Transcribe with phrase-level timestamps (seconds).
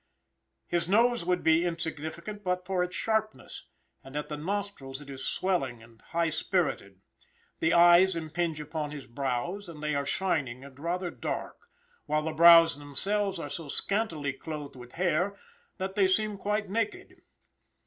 [0.65, 3.67] His nose would be insignificant but for its sharpness,
[4.03, 7.01] and at the nostrils it is swelling and high spirited.
[7.59, 11.69] His eyes impinge upon his brows, and they are shining and rather dark,
[12.07, 15.35] while the brows themselves are so scantily clothed with hair
[15.77, 17.21] that they seem quite naked.